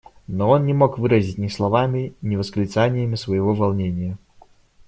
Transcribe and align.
Но 0.25 0.49
он 0.49 0.65
не 0.65 0.73
мог 0.73 0.97
выразить 0.97 1.37
ни 1.37 1.47
словами, 1.47 2.15
ни 2.23 2.35
восклицаниями 2.35 3.13
своего 3.13 3.53
волнения. 3.53 4.17